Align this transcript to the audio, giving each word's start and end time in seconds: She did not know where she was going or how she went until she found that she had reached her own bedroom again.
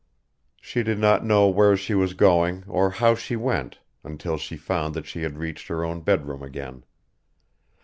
She 0.59 0.81
did 0.81 0.97
not 0.97 1.23
know 1.23 1.47
where 1.47 1.77
she 1.77 1.93
was 1.93 2.15
going 2.15 2.63
or 2.67 2.89
how 2.89 3.13
she 3.13 3.35
went 3.35 3.77
until 4.03 4.35
she 4.39 4.57
found 4.57 4.95
that 4.95 5.05
she 5.05 5.21
had 5.21 5.37
reached 5.37 5.67
her 5.67 5.85
own 5.85 6.01
bedroom 6.01 6.41
again. 6.41 6.85